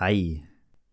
Hei. 0.00 0.46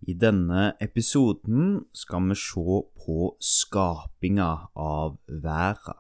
I 0.04 0.14
denne 0.20 0.74
episoden 0.84 1.86
skal 1.96 2.26
vi 2.28 2.36
se 2.36 2.80
på 3.00 3.30
skapinga 3.40 4.68
av 4.76 5.14
verden. 5.30 5.96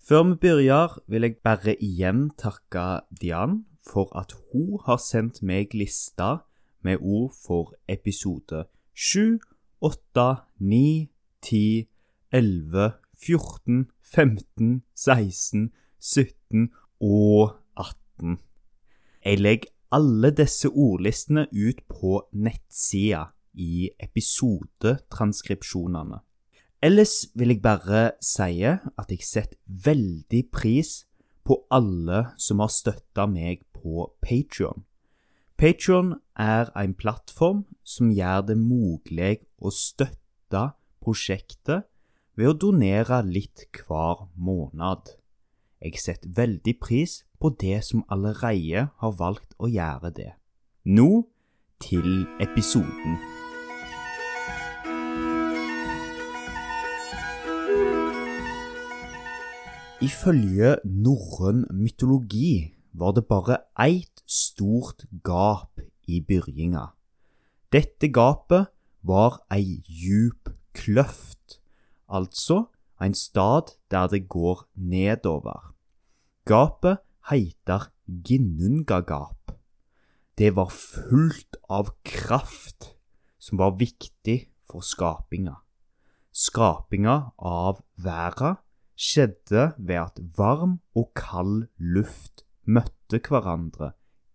Før 0.00 0.22
vi 0.30 0.38
begynner, 0.40 0.94
vil 1.12 1.26
jeg 1.26 1.36
bare 1.44 1.74
igjen 1.76 2.30
takke 2.40 3.02
Dian 3.20 3.66
for 3.84 4.08
at 4.16 4.32
hun 4.32 4.80
har 4.86 4.96
sendt 4.96 5.42
meg 5.44 5.76
lista 5.76 6.46
med 6.80 7.04
ord 7.04 7.36
for 7.36 7.76
episode 7.86 8.64
7, 8.96 9.36
8, 9.84 10.28
9, 10.56 10.82
10, 11.44 11.86
11, 12.32 12.92
14, 13.28 13.90
15, 14.00 14.82
16, 14.96 15.72
17 16.00 16.70
og 16.96 17.58
18. 17.76 18.40
Jeg 19.20 19.44
legger 19.44 19.77
alle 19.94 20.30
disse 20.36 20.68
ordlistene 20.68 21.46
ut 21.52 21.80
på 21.88 22.28
nettsida 22.32 23.28
i 23.58 23.90
episodetranskripsjonene. 23.98 26.18
Ellers 26.82 27.26
vil 27.34 27.48
jeg 27.56 27.62
bare 27.62 28.10
si 28.22 28.62
at 28.62 29.10
jeg 29.10 29.22
setter 29.26 29.58
veldig 29.66 30.50
pris 30.54 31.06
på 31.42 31.66
alle 31.74 32.30
som 32.38 32.62
har 32.62 32.70
støtta 32.70 33.26
meg 33.26 33.66
på 33.74 34.06
Patrion. 34.22 34.86
Patrion 35.58 36.22
er 36.38 36.70
en 36.78 36.94
plattform 36.94 37.66
som 37.82 38.14
gjør 38.14 38.46
det 38.52 38.58
mulig 38.60 39.42
å 39.58 39.74
støtte 39.74 40.78
prosjektet 41.02 41.90
ved 42.38 42.46
å 42.52 42.58
donere 42.66 43.22
litt 43.26 43.66
hver 43.80 44.28
måned. 44.38 45.18
Jeg 45.78 46.00
setter 46.02 46.30
veldig 46.34 46.74
pris 46.82 47.20
på 47.38 47.52
det 47.54 47.84
som 47.86 48.02
allerede 48.10 48.88
har 48.98 49.12
valgt 49.18 49.54
å 49.62 49.70
gjøre 49.70 50.10
det. 50.10 50.32
Nå 50.82 51.28
til 51.78 52.24
episoden. 52.42 53.18
Ifølge 60.02 60.76
norrøn 60.82 61.64
mytologi 61.74 62.74
var 62.94 63.14
det 63.14 63.26
bare 63.30 63.60
eit 63.78 64.22
stort 64.26 65.06
gap 65.26 65.78
i 66.06 66.18
byrjinga. 66.22 66.88
Dette 67.70 68.10
gapet 68.10 68.70
var 69.02 69.40
ei 69.54 69.78
djup 69.86 70.50
kløft, 70.74 71.58
altså 72.06 72.66
en 73.00 73.14
stad 73.14 73.76
der 73.90 74.08
det 74.08 74.28
går 74.28 74.66
nedover. 74.74 75.74
Gapet 76.44 76.98
heiter 77.30 77.90
Ginnungagap. 78.06 79.52
Det 80.38 80.54
var 80.56 80.70
fullt 80.70 81.58
av 81.68 81.92
kraft 82.04 82.94
som 83.38 83.58
var 83.58 83.76
viktig 83.78 84.48
for 84.68 84.80
skapinga. 84.80 85.58
Skapinga 86.32 87.32
av 87.38 87.82
verda 87.96 88.56
skjedde 88.98 89.72
ved 89.78 89.98
at 89.98 90.20
varm 90.38 90.78
og 90.98 91.12
kald 91.18 91.68
luft 91.78 92.44
møtte 92.66 93.20
hverandre 93.24 93.92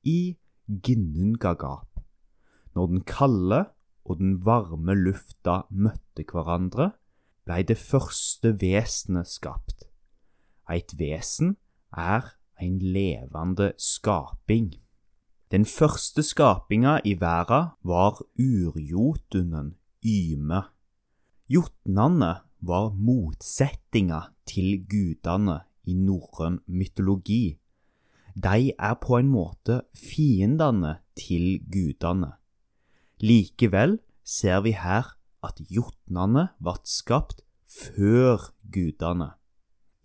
i 0.08 0.36
Ginnungagap. 0.68 2.00
Når 2.74 2.90
den 2.92 3.04
kalde 3.08 3.62
og 4.04 4.20
den 4.20 4.38
varme 4.46 4.96
lufta 4.98 5.64
møtte 5.70 6.26
hverandre, 6.28 6.92
blei 7.46 7.64
det 7.64 7.78
første 7.78 8.54
vesenet 8.62 9.28
skapt. 9.28 9.88
Et 10.72 10.94
vesen 11.00 11.58
er 11.92 12.34
en 12.62 12.80
levende 12.80 13.74
skaping. 13.78 14.74
Den 15.52 15.66
første 15.66 16.24
skapinga 16.24 17.00
i 17.06 17.14
verda 17.20 17.76
var 17.84 18.22
urjotunen 18.40 19.76
Yme. 20.04 20.64
Jotnene 21.50 22.32
var 22.64 22.94
motsetninga 22.96 24.22
til 24.50 24.86
gudene 24.90 25.60
i 25.86 25.94
norrøn 25.94 26.62
mytologi. 26.66 27.60
De 28.34 28.72
er 28.72 28.96
på 29.04 29.20
en 29.20 29.30
måte 29.30 29.84
fiendene 29.94 30.96
til 31.20 31.60
gudene. 31.70 32.34
Likevel 33.22 34.00
ser 34.24 34.64
vi 34.66 34.74
her 34.74 35.14
at 35.44 35.60
jotnene 35.70 36.50
ble 36.64 36.76
skapt 36.88 37.44
før 37.68 38.52
gudene. 38.74 39.34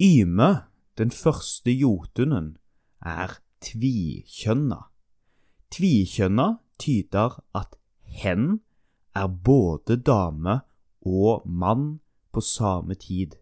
Yme, 0.01 0.51
den 0.99 1.11
første 1.11 1.73
jotunen, 1.75 2.57
er 3.03 3.39
tvikjønna. 3.63 4.81
Tvikjønna 5.75 6.49
tyder 6.79 7.39
at 7.55 7.77
hen 8.03 8.61
er 9.15 9.29
både 9.29 9.97
dame 9.97 10.61
og 11.03 11.47
mann 11.47 11.99
på 12.33 12.41
samme 12.41 12.95
tid. 12.95 13.37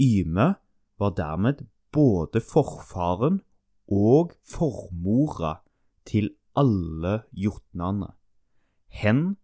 Yme 0.00 0.54
var 0.98 1.14
dermed 1.16 1.66
både 1.92 2.40
forfaren 2.40 3.40
og 3.88 4.32
formora 4.44 5.58
til 6.06 6.30
alle 6.56 7.22
jotnene. 7.32 8.12
Hen 8.88 9.36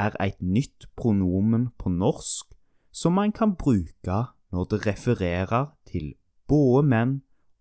er 0.00 0.16
et 0.24 0.40
nytt 0.40 0.88
pronomen 0.96 1.68
på 1.78 1.92
norsk 1.92 2.54
som 2.92 3.18
man 3.18 3.32
kan 3.36 3.54
bruke 3.60 4.22
når 4.50 4.70
det 4.72 4.80
refererer 4.86 5.70
til 5.86 6.14
både 6.50 6.86
menn 6.90 7.14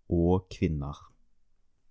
og 0.09 0.47
kvinner. 0.53 0.95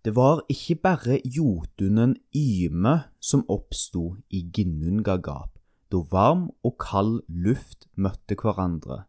Det 0.05 0.15
var 0.17 0.43
ikke 0.51 0.79
bare 0.83 1.21
jotunen 1.25 2.17
Yme 2.35 2.97
som 3.21 3.45
oppsto 3.53 4.17
i 4.31 4.47
Ginnungagap 4.55 5.59
da 5.93 6.01
varm 6.13 6.49
og 6.67 6.77
kald 6.83 7.23
luft 7.29 7.87
møtte 7.97 8.37
hverandre. 8.37 9.05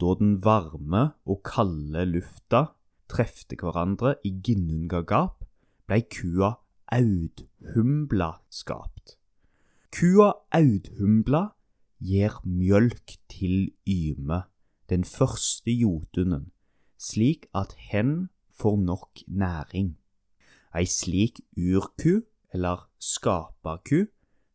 Da 0.00 0.14
den 0.20 0.36
varme 0.44 1.14
og 1.24 1.40
kalde 1.46 2.04
lufta 2.10 2.66
trefte 3.08 3.56
hverandre 3.60 4.16
i 4.24 4.34
Ginnungagap, 4.44 5.44
blei 5.88 6.02
kua 6.08 6.54
Audhumbla 6.92 8.34
skapt. 8.52 9.16
Kua 9.94 10.32
Audhumbla 10.50 11.52
gir 12.02 12.40
mjølk 12.42 13.12
til 13.30 13.68
Yme, 13.86 14.40
den 14.90 15.04
første 15.06 15.70
jotunen, 15.70 16.48
slik 16.98 17.46
at 17.54 17.76
hen 17.92 18.26
får 18.58 18.80
nok 18.88 19.22
næring. 19.28 19.92
Ei 20.74 20.90
slik 20.90 21.38
urku, 21.54 22.24
eller 22.50 22.88
skaperku, 22.98 24.08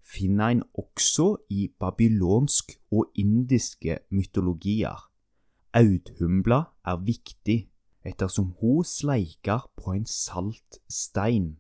finner 0.04 0.52
en 0.58 0.64
også 0.76 1.30
i 1.50 1.70
babylonsk 1.80 2.76
og 2.92 3.08
indiske 3.16 4.00
mytologier. 4.12 5.08
Audhumbla 5.74 6.66
er 6.84 7.00
viktig 7.00 7.60
ettersom 8.04 8.52
hun 8.60 8.84
sleiker 8.84 9.72
på 9.80 9.96
en 9.96 10.06
salt 10.06 10.84
stein. 10.90 11.54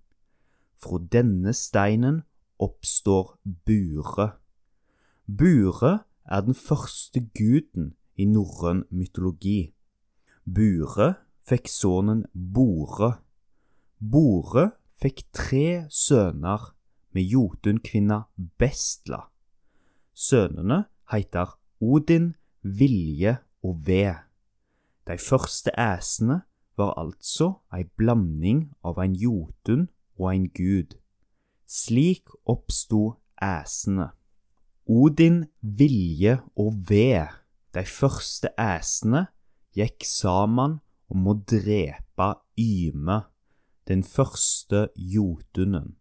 Fra 0.75 0.99
denne 0.99 1.53
steinen 1.55 2.25
oppstår 2.59 3.37
Bure. 3.65 4.31
Bure 5.25 5.93
er 6.25 6.41
den 6.41 6.55
første 6.55 7.23
guden 7.37 7.93
i 8.15 8.25
norrøn 8.25 8.83
mytologi. 8.91 9.73
Bure 10.45 11.13
fikk 11.47 11.69
sønnen 11.71 12.25
Bore. 12.33 13.15
Bore 13.99 14.69
fikk 15.01 15.23
tre 15.33 15.87
sønner 15.89 16.73
med 17.15 17.25
jotunkvinna 17.31 18.23
Bestla. 18.59 19.25
Sønnene 20.13 20.83
heter 21.11 21.55
Odin, 21.79 22.33
Vilje 22.61 23.37
og 23.63 23.87
Ved. 23.87 24.15
De 25.07 25.17
første 25.17 25.71
æsene 25.77 26.41
var 26.77 26.93
altså 26.99 27.53
ei 27.73 27.85
blanding 27.97 28.69
av 28.85 28.99
en 29.03 29.15
jotun 29.15 29.87
og 30.19 30.33
en 30.33 30.49
gud. 30.53 30.97
Slik 31.69 32.31
oppsto 32.49 33.19
æsene. 33.37 34.07
Odin, 34.89 35.43
Vilje 35.61 36.39
og 36.57 36.73
Ved, 36.89 37.27
de 37.77 37.83
første 37.85 38.49
æsene, 38.57 39.27
gikk 39.77 40.01
sammen 40.01 40.79
om 41.13 41.29
å 41.29 41.35
drepe 41.45 42.31
Yme, 42.57 43.19
den 43.85 44.01
første 44.01 44.87
jotunen. 44.97 45.93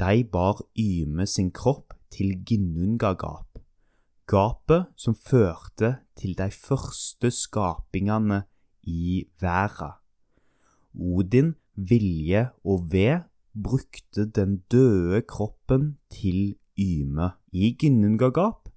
De 0.00 0.24
bar 0.24 0.64
Yme 0.72 1.28
sin 1.28 1.52
kropp 1.52 1.92
til 2.08 2.38
Ginnungagap, 2.48 3.60
gapet 4.24 4.88
som 4.96 5.12
førte 5.12 5.98
til 6.16 6.32
de 6.40 6.48
første 6.56 7.28
skapingene 7.28 8.46
i 8.88 9.26
verden. 9.44 9.92
Odin, 10.96 11.58
Vilje 11.76 12.48
og 12.64 12.88
Ved 12.94 13.28
brukte 13.54 14.26
den 14.26 14.62
døde 14.70 15.22
kroppen 15.22 15.96
til 16.10 16.56
Yme 16.78 17.32
i 17.52 17.74
Ginnungagap 17.74 18.68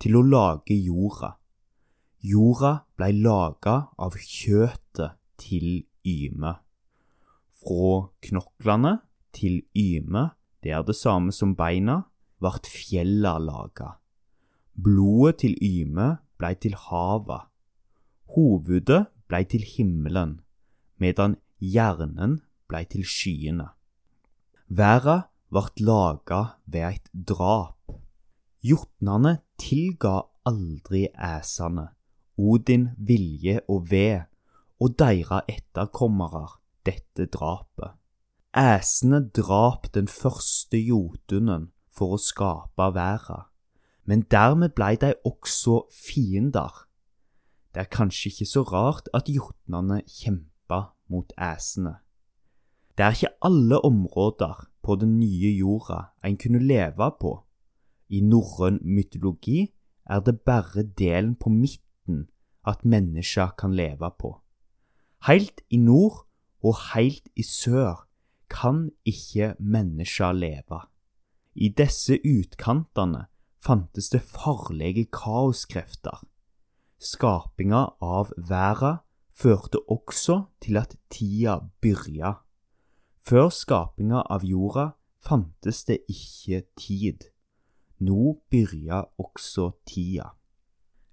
til 0.00 0.16
å 0.18 0.22
lage 0.26 0.74
jorda. 0.74 1.36
Jorda 2.22 2.72
blei 2.96 3.12
laga 3.18 3.76
av 3.98 4.16
kjøtet 4.18 5.18
til 5.42 5.84
Yme. 6.06 6.54
Fra 7.62 7.92
knoklene 8.24 8.96
til 9.34 9.62
Yme, 9.78 10.30
det 10.62 10.72
er 10.74 10.86
det 10.86 10.96
samme 10.98 11.34
som 11.34 11.54
beina, 11.58 12.02
vart 12.42 12.66
fjella 12.66 13.36
laga. 13.38 13.96
Blodet 14.74 15.42
til 15.44 15.58
Yme 15.62 16.16
blei 16.40 16.54
til 16.58 16.74
havet. 16.88 17.46
Hovedet 18.34 19.04
blei 19.28 19.44
til 19.44 19.62
himmelen, 19.66 20.40
medan 20.98 21.36
hjernen 21.60 22.40
blei 22.70 22.82
til 22.88 23.04
skyene. 23.06 23.68
Verda 24.68 25.28
vart 25.50 25.80
laga 25.80 26.58
ved 26.66 26.84
eit 26.86 27.08
drap. 27.12 27.78
Jotnane 28.62 29.40
tilga 29.58 30.22
aldri 30.46 31.08
æsane, 31.18 31.88
Odin 32.38 32.90
vilje 32.98 33.60
og 33.68 33.90
ved, 33.90 34.22
og 34.80 34.94
deira 34.98 35.42
etterkommarar 35.48 36.60
dette 36.86 37.26
drapet. 37.26 37.98
Æsene 38.56 39.28
drap 39.30 39.86
den 39.94 40.08
første 40.08 40.78
jotunen 40.78 41.70
for 41.92 42.16
å 42.16 42.20
skape 42.20 42.88
verda, 42.94 43.46
men 44.04 44.24
dermed 44.30 44.74
blei 44.76 44.94
de 45.00 45.14
også 45.24 45.82
fiender. 45.94 46.86
Det 47.72 47.86
er 47.86 47.92
kanskje 47.92 48.32
ikke 48.32 48.48
så 48.50 48.62
rart 48.68 49.08
at 49.16 49.30
jotnene 49.32 50.02
kjempa 50.04 50.92
mot 51.08 51.32
æsene. 51.38 52.01
Det 52.96 53.04
er 53.04 53.16
ikke 53.16 53.36
alle 53.42 53.80
områder 53.84 54.66
på 54.82 54.96
den 55.00 55.18
nye 55.18 55.52
jorda 55.58 56.12
en 56.24 56.36
kunne 56.36 56.60
leve 56.60 57.10
på. 57.20 57.32
I 58.08 58.20
norrøn 58.20 58.80
mytologi 58.84 59.72
er 60.04 60.20
det 60.20 60.40
bare 60.40 60.82
delen 60.82 61.34
på 61.34 61.48
midten 61.48 62.26
at 62.66 62.84
mennesker 62.84 63.54
kan 63.58 63.74
leve 63.74 64.10
på. 64.18 64.36
Helt 65.26 65.62
i 65.70 65.76
nord 65.76 66.26
og 66.62 66.76
helt 66.94 67.28
i 67.36 67.42
sør 67.42 68.06
kan 68.50 68.90
ikke 69.04 69.54
mennesker 69.58 70.32
leve. 70.32 70.82
I 71.54 71.68
disse 71.68 72.18
utkantene 72.24 73.26
fantes 73.62 74.10
det 74.12 74.22
farlige 74.22 75.06
kaoskrefter. 75.12 76.22
Skapinga 76.98 77.86
av 78.02 78.32
verda 78.36 79.02
førte 79.34 79.80
også 79.90 80.42
til 80.62 80.78
at 80.80 80.96
tida 81.10 81.58
byrja. 81.82 82.34
Før 83.22 83.52
skapinga 83.54 84.24
av 84.34 84.42
jorda 84.42 84.88
fantes 85.22 85.84
det 85.86 86.00
ikke 86.10 86.64
tid. 86.74 87.28
Nå 88.02 88.32
byrja 88.50 89.04
også 89.22 89.68
tida. 89.86 90.32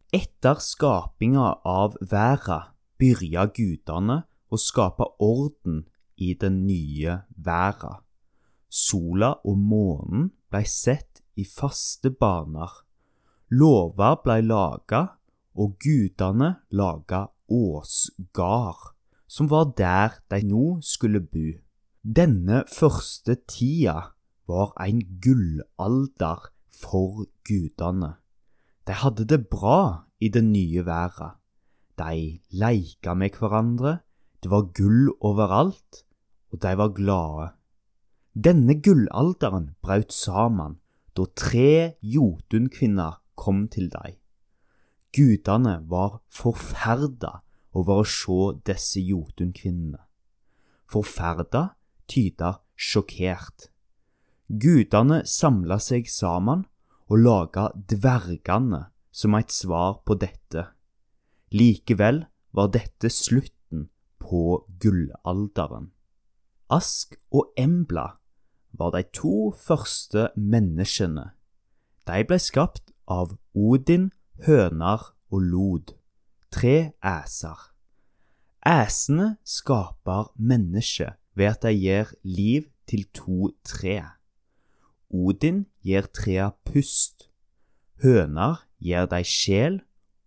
Etter 0.09 0.57
skapinga 0.57 1.51
av 1.69 1.99
verda 2.01 2.73
byrja 2.97 3.45
gudene 3.53 4.23
å 4.49 4.57
skape 4.57 5.05
orden 5.21 5.83
i 6.17 6.33
den 6.33 6.63
nye 6.65 7.19
verda. 7.37 7.99
Sola 8.69 9.35
og 9.45 9.61
månen 9.61 10.31
blei 10.49 10.65
sett 10.65 11.21
i 11.37 11.45
faste 11.45 12.09
baner. 12.09 12.73
Lover 13.53 14.17
blei 14.25 14.41
laga, 14.41 15.05
og 15.53 15.77
gudene 15.81 16.55
laga 16.73 17.27
åsgard, 17.49 18.93
som 19.29 19.49
var 19.49 19.75
der 19.77 20.21
de 20.29 20.41
nå 20.49 20.79
skulle 20.81 21.21
bo. 21.21 21.49
Denne 22.03 22.63
første 22.71 23.35
tida 23.51 24.13
var 24.47 24.71
en 24.79 25.01
gullalder 25.19 26.45
for 26.71 27.25
gudene. 27.43 28.13
De 28.87 28.93
hadde 28.95 29.25
det 29.27 29.49
bra 29.51 30.07
i 30.23 30.29
den 30.31 30.53
nye 30.53 30.85
verden. 30.87 31.35
De 31.99 32.39
leika 32.55 33.13
med 33.13 33.35
hverandre, 33.35 33.99
det 34.39 34.47
var 34.47 34.71
gull 34.71 35.11
overalt, 35.19 36.05
og 36.51 36.61
de 36.63 36.71
var 36.79 36.93
glade. 36.95 37.49
Denne 38.31 38.79
gullalderen 38.79 39.75
brøt 39.83 40.15
sammen 40.15 40.77
da 41.19 41.25
tre 41.35 41.99
jotunkvinner 41.99 43.19
kom 43.35 43.67
til 43.67 43.89
dem. 43.91 44.15
Gudene 45.11 45.81
var 45.89 46.21
forferda 46.31 47.41
over 47.75 48.05
å 48.05 48.07
se 48.07 48.55
disse 48.63 49.03
jotunkvinnene. 49.03 49.99
Forferda 50.87 51.73
tyder 52.09 52.59
sjokkert. 52.75 53.69
Gudene 54.49 55.21
samla 55.29 55.77
seg 55.83 56.09
sammen 56.09 56.65
og 57.09 57.21
laga 57.21 57.69
dvergene 57.89 58.87
som 59.11 59.35
et 59.37 59.53
svar 59.53 60.01
på 60.05 60.17
dette. 60.17 60.65
Likevel 61.53 62.23
var 62.53 62.71
dette 62.73 63.09
slutten 63.13 63.87
på 64.21 64.65
gullalderen. 64.81 65.91
Ask 66.69 67.15
og 67.33 67.49
Embla 67.57 68.19
var 68.77 68.93
de 68.93 69.03
to 69.13 69.51
første 69.57 70.29
menneskene. 70.37 71.31
De 72.05 72.21
ble 72.25 72.37
skapt 72.41 72.93
av 73.09 73.33
Odin, 73.57 74.11
høner 74.45 75.09
og 75.33 75.41
lod, 75.41 75.95
tre 76.53 76.93
æser. 77.05 77.69
Æsene 78.65 79.37
skaper 79.45 80.29
mennesket 80.37 81.17
ved 81.39 81.53
at 81.55 81.63
de 81.63 81.71
gir 81.79 82.11
liv 82.27 82.67
til 82.89 83.05
to 83.15 83.53
tre. 83.63 84.01
Odin 85.09 85.65
gir 85.81 86.09
trea 86.11 86.49
pust, 86.67 87.29
høner 88.03 88.65
gir 88.83 89.07
deg 89.07 89.27
sjel, 89.27 89.79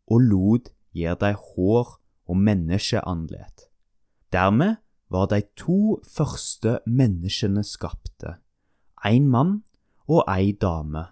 og 0.09 0.25
lod 0.25 0.73
gir 0.97 1.19
deg 1.21 1.37
hår 1.37 1.99
og 2.29 2.41
menneskeandlet. 2.49 3.69
Dermed 4.33 4.81
var 5.13 5.29
de 5.29 5.43
to 5.61 6.01
første 6.09 6.79
menneskene 6.89 7.65
skapte, 7.65 8.39
en 9.05 9.29
mann 9.29 9.59
og 10.09 10.25
ei 10.33 10.53
dame. 10.57 11.05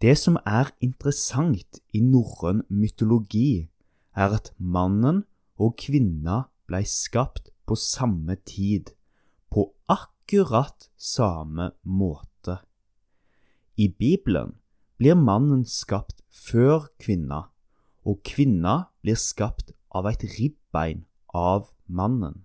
Det 0.00 0.16
som 0.18 0.38
er 0.48 0.72
interessant 0.80 1.80
i 1.92 2.00
norrøn 2.00 2.64
mytologi, 2.68 3.68
er 4.16 4.36
at 4.38 4.52
mannen 4.58 5.24
og 5.60 5.76
kvinna 5.80 6.46
blei 6.68 6.84
skapt 6.88 7.53
på 7.66 7.76
samme 7.76 8.36
tid, 8.46 8.92
på 9.50 9.72
akkurat 9.88 10.90
samme 10.96 11.72
måte. 11.82 12.58
I 13.76 13.88
Bibelen 13.88 14.54
blir 14.98 15.18
mannen 15.18 15.64
skapt 15.66 16.22
før 16.30 16.88
kvinna, 17.02 17.48
og 18.04 18.20
kvinna 18.26 18.90
blir 19.02 19.18
skapt 19.18 19.72
av 19.94 20.06
et 20.10 20.22
ribbein 20.36 21.04
av 21.34 21.70
mannen. 21.86 22.44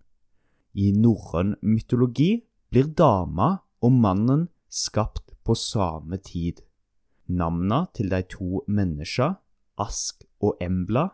I 0.74 0.92
norrøn 0.96 1.56
mytologi 1.62 2.46
blir 2.72 2.90
dama 2.98 3.60
og 3.82 3.94
mannen 3.94 4.48
skapt 4.70 5.34
på 5.44 5.56
samme 5.58 6.20
tid. 6.24 6.62
Navna 7.30 7.86
til 7.94 8.10
de 8.10 8.22
to 8.30 8.64
menneska, 8.68 9.36
Ask 9.80 10.26
og 10.42 10.58
Embla, 10.62 11.10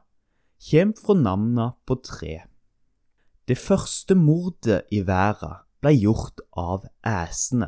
kjem 0.59 0.93
fra 0.97 1.15
navna 1.19 1.73
på 1.85 1.99
tre. 2.03 2.45
Det 3.45 3.57
første 3.61 4.15
mordet 4.17 4.87
i 4.89 5.03
verden 5.05 5.59
ble 5.83 5.91
gjort 5.93 6.41
av 6.57 6.87
æsene. 7.05 7.67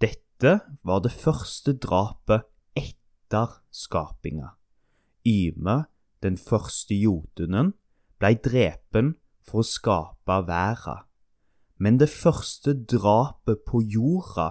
Dette 0.00 0.54
var 0.88 1.02
det 1.04 1.12
første 1.12 1.74
drapet 1.76 2.46
etter 2.80 3.58
skapinga. 3.76 4.54
Yme, 5.28 5.84
den 6.24 6.40
første 6.40 6.96
jotunen, 6.96 7.74
blei 8.16 8.38
drepen 8.40 9.18
for 9.44 9.60
å 9.60 9.68
skape 9.68 10.38
verden. 10.48 11.04
Men 11.76 12.00
det 12.00 12.08
første 12.08 12.72
drapet 12.72 13.60
på 13.68 13.82
jorda 13.84 14.48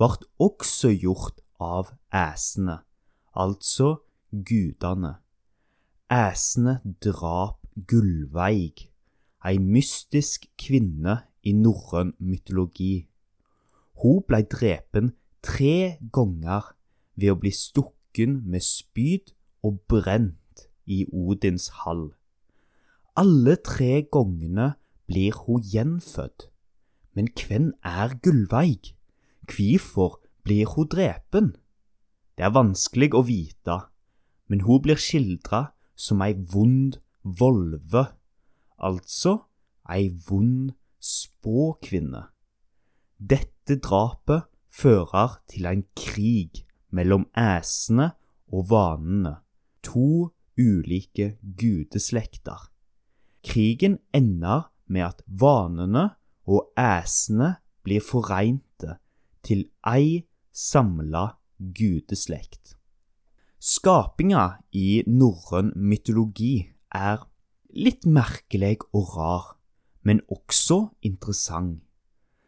vart 0.00 0.24
også 0.40 0.94
gjort 0.96 1.44
av 1.60 1.92
æsene, 2.08 2.80
altså 3.36 3.98
gudene. 4.32 5.18
Æsene 6.08 6.80
drap 7.04 7.60
Gullveig, 7.76 8.88
ei 9.46 9.60
mystisk 9.62 10.48
kvinne 10.58 11.20
i 11.46 11.52
norrøn 11.54 12.14
mytologi. 12.18 13.06
Hun 14.02 14.22
blei 14.26 14.42
drepen 14.42 15.12
tre 15.46 15.98
ganger 16.12 16.72
ved 17.14 17.32
å 17.32 17.38
bli 17.40 17.52
stukken 17.54 18.40
med 18.50 18.64
spyd 18.66 19.32
og 19.64 19.78
brent 19.90 20.66
i 20.86 21.04
Odins 21.12 21.68
hall. 21.82 22.10
Alle 23.16 23.56
tre 23.64 24.02
gangene 24.12 24.74
blir 25.06 25.38
hun 25.46 25.62
gjenfødt. 25.62 26.50
Men 27.14 27.30
hvem 27.32 27.70
er 27.80 28.18
Gullveig? 28.20 28.92
Hvorfor 29.48 30.20
blir 30.44 30.74
hun 30.74 30.90
drepen? 30.92 31.54
Det 32.36 32.44
er 32.44 32.52
vanskelig 32.52 33.14
å 33.16 33.22
vite, 33.24 33.78
men 34.50 34.66
hun 34.66 34.82
blir 34.84 35.00
skildra 35.00 35.70
som 35.96 36.20
ei 36.20 36.34
vond 36.36 36.98
volve, 37.24 38.04
altså 38.78 39.38
ei 39.90 40.10
vond 40.28 40.72
spåkvinne. 41.00 42.26
Dette 43.18 43.78
drapet 43.80 44.46
fører 44.70 45.40
til 45.48 45.66
en 45.70 45.84
krig 45.96 46.64
mellom 46.92 47.26
æsene 47.38 48.10
og 48.52 48.70
vanene, 48.70 49.36
to 49.82 50.32
ulike 50.58 51.36
gudeslekter. 51.58 52.70
Krigen 53.46 53.98
ender 54.14 54.70
med 54.86 55.02
at 55.02 55.22
vanene 55.26 56.08
og 56.46 56.72
æsene 56.78 57.56
blir 57.86 58.02
foreinte 58.02 58.98
til 59.46 59.68
ei 59.86 60.26
samla 60.52 61.36
gudeslekt. 61.58 62.74
Skapinga 63.60 64.60
i 64.72 65.02
norrøn 65.06 65.72
mytologi 65.76 66.72
er 66.94 67.24
litt 67.76 68.06
merkelig 68.08 68.80
og 68.96 69.12
rar, 69.16 69.46
men 70.02 70.22
også 70.32 70.88
interessant. 71.04 71.82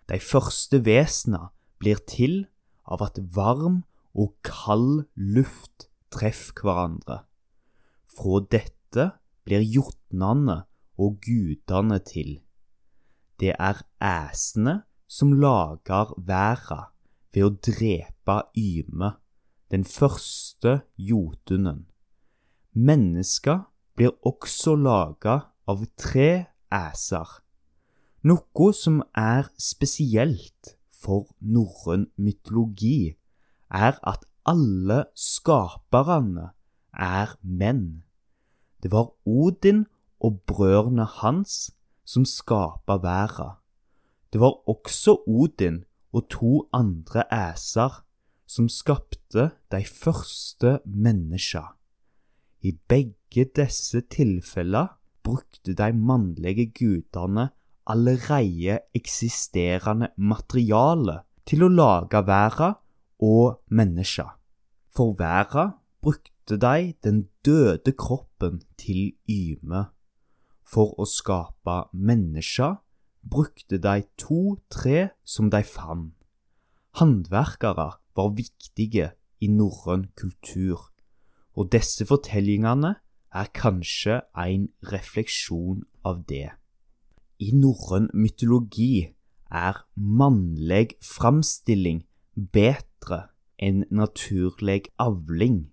De 0.09 0.17
første 0.23 0.81
vesena 0.87 1.51
blir 1.79 2.01
til 2.09 2.47
av 2.89 3.05
at 3.05 3.21
varm 3.37 3.83
og 4.17 4.33
kald 4.47 5.05
luft 5.15 5.89
treffer 6.15 6.57
hverandre. 6.65 7.23
Fra 8.09 8.41
dette 8.51 9.11
blir 9.45 9.63
jotnene 9.63 10.63
og 10.99 11.21
gudene 11.23 12.01
til. 12.03 12.39
Det 13.39 13.53
er 13.55 13.85
æsene 14.03 14.81
som 15.07 15.37
lager 15.37 16.15
verda 16.17 16.89
ved 17.35 17.45
å 17.45 17.53
drepe 17.69 18.39
Yme, 18.59 19.13
den 19.71 19.85
første 19.85 20.81
jotunen. 20.97 21.85
Mennesker 22.73 23.69
blir 23.99 24.15
også 24.23 24.77
laga 24.79 25.35
av 25.67 25.83
tre 25.99 26.31
æser, 26.71 27.29
noe 28.23 28.69
som 28.75 29.01
er 29.19 29.49
spesielt 29.59 30.75
for 30.95 31.27
norrøn 31.43 32.07
mytologi, 32.15 33.17
er 33.71 33.99
at 34.07 34.23
alle 34.49 35.05
skaperne 35.19 36.53
er 36.95 37.35
menn. 37.43 38.05
Det 38.83 38.93
var 38.95 39.11
Odin 39.27 39.87
og 40.23 40.41
brødrene 40.47 41.07
hans 41.19 41.73
som 42.07 42.25
skapa 42.25 43.01
verda. 43.03 43.59
Det 44.33 44.41
var 44.41 44.63
også 44.71 45.19
Odin 45.27 45.83
og 46.13 46.29
to 46.31 46.69
andre 46.73 47.27
æser 47.35 48.05
som 48.47 48.69
skapte 48.69 49.51
de 49.73 49.83
første 49.85 50.79
menneska. 50.87 51.78
I 52.63 52.73
begge 52.89 53.45
disse 53.57 54.01
tilfeller 54.11 54.99
brukte 55.23 55.75
de 55.75 55.93
mannlige 55.93 56.67
gudene 56.73 57.51
allerede 57.87 58.81
eksisterende 58.95 60.11
materiale 60.17 61.23
til 61.49 61.65
å 61.65 61.71
lage 61.73 62.21
verden 62.27 62.77
og 63.25 63.61
mennesker. 63.71 64.35
For 64.93 65.15
verden 65.19 65.77
brukte 66.03 66.59
de 66.61 66.93
den 67.05 67.29
døde 67.45 67.93
kroppen 67.93 68.61
til 68.81 69.15
Yme. 69.31 69.89
For 70.69 70.93
å 71.01 71.07
skape 71.09 71.79
mennesker 71.93 72.79
brukte 73.29 73.79
de 73.81 74.03
to 74.21 74.59
tre 74.73 75.11
som 75.25 75.49
de 75.53 75.63
fant. 75.65 76.13
Håndverkere 76.99 77.91
var 78.17 78.35
viktige 78.37 79.13
i 79.41 79.49
norrøn 79.49 80.09
kultur, 80.19 80.91
og 81.59 81.73
disse 81.75 82.07
fortellingene 82.07 82.95
er 83.35 83.49
kanskje 83.55 84.21
en 84.39 84.69
refleksjon 84.93 85.83
av 86.07 86.23
det. 86.31 86.53
I 87.43 87.51
norrøn 87.55 88.09
mytologi 88.15 89.09
er 89.51 89.83
mannlig 89.95 90.95
framstilling 91.03 92.05
bedre 92.55 93.25
enn 93.59 93.83
naturlig 93.91 94.87
avling, 95.03 95.67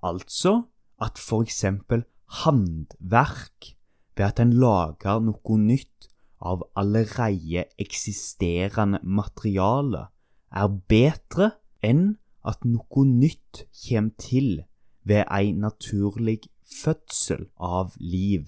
altså 0.00 0.62
at 1.00 1.20
for 1.20 1.44
eksempel 1.44 2.06
handverk 2.44 3.74
ved 4.16 4.26
at 4.26 4.40
en 4.40 4.54
lager 4.56 5.20
noe 5.24 5.58
nytt 5.60 6.08
av 6.40 6.64
allerede 6.80 7.66
eksisterende 7.80 9.00
materiale, 9.04 10.08
er 10.50 10.72
bedre 10.88 11.52
enn 11.84 12.16
at 12.44 12.64
noe 12.64 13.04
nytt 13.04 13.66
kommer 13.84 14.16
til 14.20 14.64
ved 15.04 15.24
ei 15.30 15.52
naturlig 15.52 16.40
fødsel 16.82 17.48
av 17.56 17.94
liv. 17.98 18.46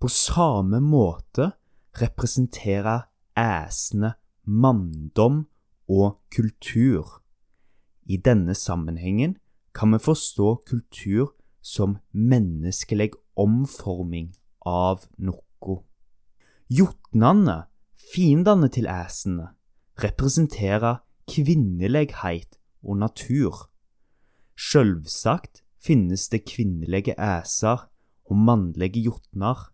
På 0.00 0.08
samme 0.08 0.80
måte 0.80 1.52
representerer 2.00 3.08
æsene 3.36 4.14
manndom 4.44 5.46
og 5.88 6.18
kultur. 6.30 7.22
I 8.06 8.16
denne 8.16 8.54
sammenhengen 8.54 9.36
kan 9.74 9.92
vi 9.92 9.98
forstå 9.98 10.54
kultur 10.66 11.34
som 11.62 11.98
menneskelig 12.12 13.10
omforming 13.36 14.30
av 14.66 15.06
noe. 15.18 15.80
Jotnene, 16.70 17.66
fiendene 18.14 18.68
til 18.72 18.86
æsene, 18.90 19.50
representerer 20.02 21.02
kvinnelighet 21.30 22.58
og 22.82 22.98
natur. 23.02 23.66
Sjølvsagt 24.56 25.62
finnes 25.84 26.28
det 26.32 26.46
kvinnelige 26.48 27.14
æser 27.20 27.86
og 28.24 28.36
mannlige 28.36 29.02
jotner, 29.04 29.68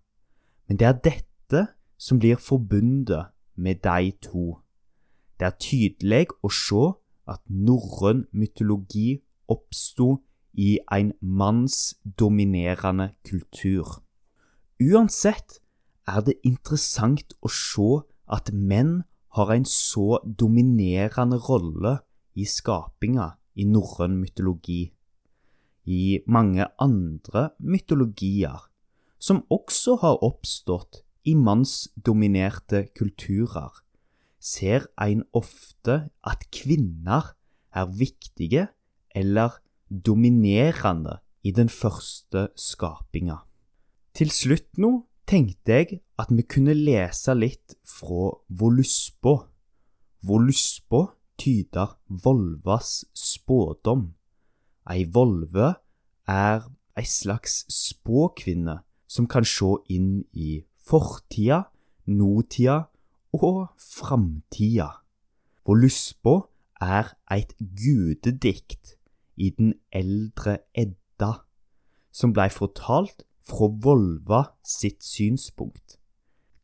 men 0.68 0.78
det 0.78 0.86
er 0.86 0.98
dette 1.04 1.66
som 1.98 2.18
blir 2.18 2.36
forbundet 2.36 3.30
med 3.56 3.82
de 3.86 4.12
to. 4.22 4.58
Det 5.38 5.46
er 5.46 5.58
tydelig 5.62 6.26
å 6.42 6.50
se 6.50 6.82
at 7.30 7.40
norrøn 7.46 8.26
mytologi 8.34 9.22
oppsto 9.50 10.16
i 10.52 10.78
en 10.92 11.12
mannsdominerende 11.22 13.12
kultur. 13.24 14.02
Uansett 14.82 15.60
er 16.06 16.24
det 16.26 16.40
interessant 16.44 17.36
å 17.40 17.48
se 17.48 18.02
at 18.26 18.50
menn 18.52 19.04
har 19.38 19.52
en 19.54 19.64
så 19.68 20.18
dominerende 20.26 21.38
rolle 21.46 22.00
i 22.34 22.44
skapinga 22.48 23.32
i 23.54 23.64
norrøn 23.68 24.16
mytologi. 24.21 24.92
I 25.85 26.21
mange 26.26 26.66
andre 26.80 27.50
mytologier, 27.59 28.68
som 29.18 29.42
også 29.50 29.99
har 30.02 30.23
oppstått 30.23 31.02
i 31.25 31.35
mannsdominerte 31.38 32.87
kulturer, 32.99 33.82
ser 34.42 34.88
en 35.00 35.23
ofte 35.32 36.09
at 36.26 36.49
kvinner 36.54 37.35
er 37.73 37.87
viktige 37.87 38.66
eller 39.14 39.61
dominerende 39.88 41.21
i 41.42 41.52
den 41.54 41.68
første 41.68 42.49
skapinga. 42.59 43.42
Til 44.14 44.30
slutt 44.30 44.78
nå 44.82 44.92
tenkte 45.28 45.78
jeg 45.78 46.00
at 46.21 46.30
vi 46.35 46.44
kunne 46.44 46.75
lese 46.76 47.35
litt 47.38 47.76
fra 47.88 48.32
Voluspa. 48.49 49.37
Voluspa 50.26 51.06
tyder 51.38 51.98
Volvas 52.08 53.04
spådom. 53.14 54.12
Ei 54.90 55.04
volve 55.14 55.74
er 56.28 56.68
ei 56.96 57.06
slags 57.06 57.64
spåkvinne 57.70 58.80
som 59.06 59.28
kan 59.28 59.44
se 59.44 59.76
inn 59.92 60.24
i 60.32 60.62
fortida, 60.82 61.68
nåtida 62.06 62.88
og 63.32 63.68
framtida. 63.78 64.88
Voluspå 65.66 66.40
er 66.82 67.12
eit 67.30 67.54
gudedikt 67.58 68.96
i 69.36 69.50
den 69.50 69.74
eldre 69.92 70.58
Edda, 70.74 71.44
som 72.12 72.32
blei 72.34 72.48
fortalt 72.50 73.22
fra 73.46 73.70
Volva 73.84 74.42
sitt 74.66 75.04
synspunkt. 75.06 75.98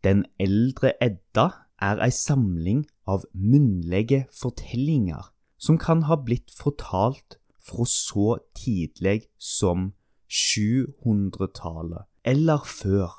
Den 0.05 0.27
eldre 0.39 0.93
Edda 1.03 1.68
er 1.81 2.01
ei 2.05 2.11
samling 2.15 2.85
av 3.07 3.25
munnlige 3.33 4.27
fortellinger 4.35 5.31
som 5.59 5.79
kan 5.79 6.05
ha 6.09 6.19
blitt 6.23 6.51
fortalt 6.55 7.39
fra 7.69 7.87
så 7.89 8.39
tidlig 8.57 9.29
som 9.39 9.93
700-tallet 10.29 12.09
eller 12.25 12.65
før. 12.67 13.13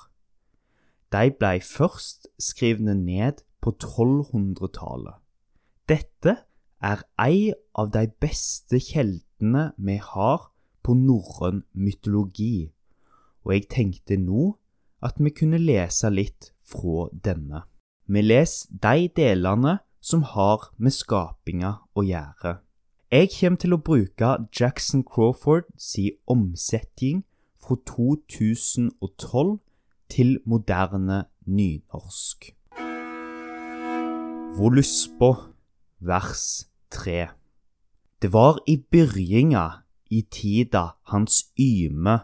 De 1.12 1.32
blei 1.32 1.58
først 1.66 2.28
skrivne 2.40 2.94
ned 2.96 3.42
på 3.62 3.74
1200-tallet. 3.76 5.18
Dette 5.90 6.36
er 6.80 7.06
ei 7.20 7.54
av 7.74 7.94
de 7.96 8.06
beste 8.22 8.80
kjeldene 8.80 9.72
vi 9.78 9.98
har 10.04 10.52
på 10.86 10.94
norrøn 10.96 11.64
mytologi 11.74 12.70
og 13.50 13.56
jeg 13.56 13.70
tenkte 13.72 14.18
nå 14.22 14.52
at 15.06 15.18
vi 15.18 15.32
kunne 15.34 15.60
lese 15.62 16.10
litt 16.12 16.52
fra 16.68 17.08
denne. 17.26 17.64
Vi 18.10 18.22
leser 18.22 18.72
de 18.82 19.06
delene 19.16 19.76
som 20.02 20.24
har 20.26 20.72
med 20.82 20.96
skapinga 20.96 21.76
å 21.94 22.02
gjøre. 22.02 22.56
Jeg 23.14 23.30
kommer 23.36 23.62
til 23.62 23.76
å 23.76 23.78
bruke 23.86 24.30
Jackson 24.50 25.04
Crawford 25.06 25.68
si 25.78 26.08
omsetning 26.26 27.20
fra 27.62 27.78
2012 27.86 29.60
til 30.10 30.40
moderne 30.50 31.20
nynorsk. 31.46 32.50
Voluspa, 34.58 35.30
vers 36.02 36.66
3. 36.90 37.30
Det 38.26 38.34
var 38.34 38.58
i 38.66 38.80
byrjinga, 38.82 39.68
i 40.10 40.24
tida 40.34 40.96
hans 41.14 41.44
yme 41.62 42.24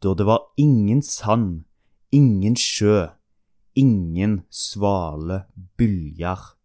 da 0.00 0.16
det 0.16 0.24
var 0.24 0.48
ingen 0.56 1.04
sand, 1.04 1.66
ingen 2.08 2.56
sjø, 2.56 3.10
ingen 3.78 4.42
svale 4.50 5.46
byljar, 5.78 6.56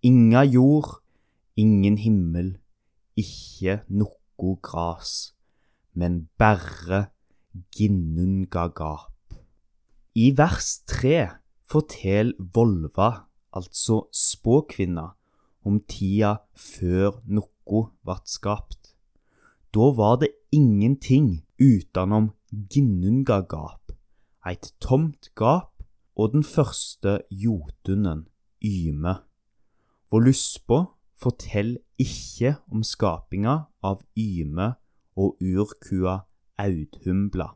inga 0.00 0.42
jord, 0.44 1.02
ingen 1.56 1.98
himmel, 2.00 2.56
ikke 3.16 3.82
noko 3.88 4.54
gras, 4.64 5.34
men 5.92 6.30
berre 6.40 7.10
ginnungagap. 7.76 9.12
I 10.16 10.32
vers 10.38 10.70
tre 10.88 11.28
fortel 11.68 12.32
Volva, 12.40 13.28
altså 13.52 14.06
spåkvinna, 14.12 15.10
om 15.66 15.80
tida 15.84 16.38
før 16.56 17.20
noko 17.28 17.90
vart 18.06 18.32
skapt. 18.32 18.94
Da 19.76 19.92
var 19.92 20.22
det 20.24 20.32
ingenting 20.56 21.42
utenom 21.60 22.32
ginnungagap, 22.72 23.92
et 24.48 24.72
tomt 24.80 25.34
gap 25.36 25.75
og 26.16 26.32
den 26.32 26.44
første 26.44 27.20
jotunen, 27.30 28.26
Yme. 28.64 29.14
Voluspa 30.10 30.86
forteller 31.16 31.82
ikke 31.98 32.56
om 32.72 32.82
skapinga 32.82 33.56
av 33.84 34.00
Yme 34.16 34.72
og 35.16 35.36
urkua 35.40 36.22
Audhumbla. 36.58 37.50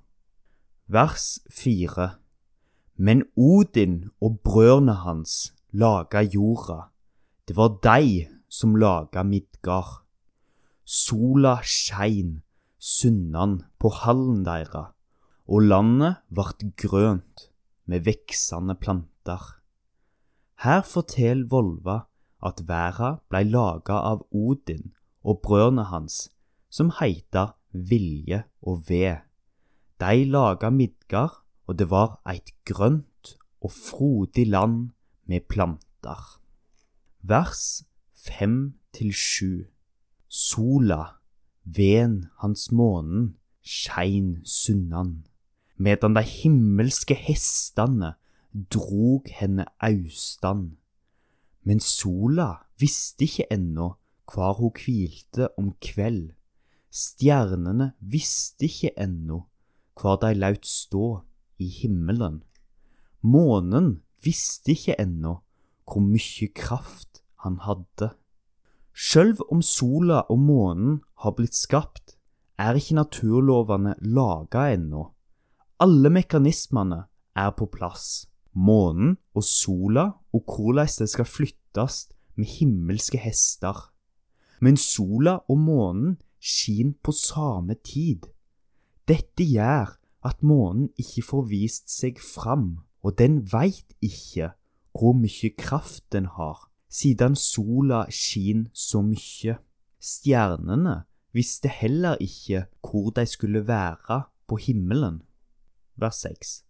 Vers 0.89 1.41
fire. 1.49 2.21
Men 2.97 3.25
Odin 3.37 4.11
og 4.21 4.41
brødrene 4.45 4.99
hans 5.07 5.55
laga 5.73 6.21
jorda. 6.21 6.91
Det 7.49 7.57
var 7.57 7.79
de 7.83 8.27
som 8.49 8.77
laga 8.77 9.23
Midgard. 9.23 10.05
Sola 10.85 11.61
skein 11.63 12.43
sunnan 12.79 13.63
på 13.79 13.89
hallen 14.03 14.43
deira, 14.45 14.91
og 15.47 15.63
landet 15.63 16.21
vart 16.29 16.65
grønt 16.77 17.50
med 17.91 18.05
veksende 18.07 18.77
planter. 18.79 19.43
Her 20.63 20.83
forteller 20.87 21.49
Volva 21.51 21.97
at 22.47 22.63
verda 22.69 23.17
blei 23.29 23.43
laga 23.49 23.97
av 24.13 24.23
Odin 24.31 24.93
og 25.27 25.41
brødrene 25.43 25.89
hans, 25.91 26.29
som 26.71 26.93
heita 27.01 27.51
Vilje 27.73 28.45
og 28.63 28.85
Ved. 28.89 29.27
De 30.01 30.25
laga 30.25 30.71
Midgard, 30.71 31.43
og 31.67 31.79
det 31.79 31.91
var 31.91 32.21
eit 32.31 32.55
grønt 32.65 33.35
og 33.61 33.73
frodig 33.75 34.47
land 34.49 34.91
med 35.27 35.49
planter. 35.49 36.41
Vers 37.21 37.85
fem 38.15 38.75
til 38.95 39.13
sju. 39.13 39.67
Sola, 40.29 41.19
veden 41.65 42.31
hans 42.39 42.71
månen, 42.73 43.35
skein 43.63 44.39
sunnan 44.47 45.30
medan 45.81 46.15
de 46.15 46.23
himmelske 46.27 47.17
hestene 47.17 48.15
drog 48.53 49.31
henne 49.33 49.65
austan. 49.81 50.77
Men 51.65 51.81
sola 51.81 52.67
visste 52.81 53.25
ikke 53.25 53.49
ennå 53.55 53.95
hvor 54.31 54.59
hun 54.61 54.77
hvilte 54.77 55.49
om 55.59 55.73
kveld. 55.83 56.35
Stjernene 56.91 57.93
visste 58.01 58.69
ikke 58.69 58.93
ennå 59.01 59.45
hvor 60.01 60.21
de 60.21 60.35
laut 60.35 60.67
stå 60.67 61.21
i 61.61 61.69
himmelen. 61.69 62.43
Månen 63.23 64.01
visste 64.25 64.75
ikke 64.75 64.99
ennå 65.01 65.39
hvor 65.89 66.05
mye 66.05 66.49
kraft 66.55 67.23
han 67.45 67.61
hadde. 67.65 68.13
Sjølv 68.93 69.41
om 69.49 69.63
sola 69.65 70.25
og 70.29 70.39
månen 70.45 71.01
har 71.23 71.35
blitt 71.37 71.57
skapt, 71.57 72.17
er 72.61 72.77
ikke 72.77 72.99
naturlovene 72.99 73.95
laga 74.05 74.67
ennå. 74.75 75.07
Alle 75.81 76.11
mekanismene 76.13 77.07
er 77.41 77.53
på 77.57 77.65
plass. 77.73 78.27
Månen 78.53 79.15
og 79.33 79.45
sola 79.47 80.11
og 80.37 80.43
hvordan 80.45 80.91
det 80.99 81.07
skal 81.09 81.25
flyttes 81.25 82.11
med 82.37 82.51
himmelske 82.59 83.17
hester. 83.17 83.87
Men 84.61 84.77
sola 84.77 85.39
og 85.49 85.57
månen 85.57 86.19
skinner 86.37 86.99
på 87.01 87.15
samme 87.17 87.79
tid. 87.81 88.29
Dette 89.09 89.47
gjør 89.47 89.95
at 90.21 90.43
månen 90.45 90.91
ikke 91.01 91.25
får 91.31 91.49
vist 91.49 91.89
seg 91.89 92.21
fram, 92.21 92.85
og 93.01 93.17
den 93.17 93.41
veit 93.49 93.97
ikke 94.05 94.53
hvor 94.93 95.17
mye 95.17 95.53
kraft 95.57 96.05
den 96.13 96.29
har, 96.37 96.69
siden 96.93 97.39
sola 97.41 98.05
skinner 98.13 98.69
så 98.77 99.01
mye. 99.01 99.57
Stjernene 99.97 101.07
visste 101.33 101.73
heller 101.73 102.21
ikke 102.21 102.67
hvor 102.85 103.15
de 103.17 103.25
skulle 103.25 103.65
være 103.65 104.23
på 104.45 104.61
himmelen 104.61 105.23
vers 106.01 106.23
6. 106.25 106.61